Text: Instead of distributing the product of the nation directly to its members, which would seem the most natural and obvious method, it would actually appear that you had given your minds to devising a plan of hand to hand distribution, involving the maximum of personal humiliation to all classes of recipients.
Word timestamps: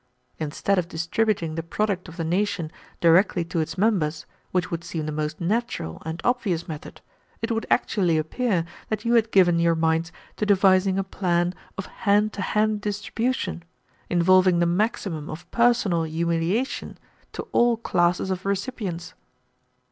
Instead 0.39 0.79
of 0.79 0.87
distributing 0.87 1.53
the 1.53 1.61
product 1.61 2.07
of 2.07 2.17
the 2.17 2.23
nation 2.23 2.71
directly 3.01 3.45
to 3.45 3.59
its 3.59 3.77
members, 3.77 4.25
which 4.49 4.71
would 4.71 4.83
seem 4.83 5.05
the 5.05 5.11
most 5.11 5.39
natural 5.39 6.01
and 6.03 6.21
obvious 6.23 6.67
method, 6.67 7.01
it 7.43 7.51
would 7.51 7.67
actually 7.69 8.17
appear 8.17 8.65
that 8.89 9.05
you 9.05 9.13
had 9.13 9.29
given 9.29 9.59
your 9.59 9.75
minds 9.75 10.11
to 10.37 10.43
devising 10.43 10.97
a 10.97 11.03
plan 11.03 11.53
of 11.77 11.85
hand 11.85 12.33
to 12.33 12.41
hand 12.41 12.81
distribution, 12.81 13.61
involving 14.09 14.57
the 14.57 14.65
maximum 14.65 15.29
of 15.29 15.45
personal 15.51 16.01
humiliation 16.01 16.97
to 17.31 17.43
all 17.51 17.77
classes 17.77 18.31
of 18.31 18.43
recipients. 18.43 19.13